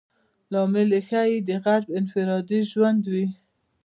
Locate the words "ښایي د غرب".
1.07-1.87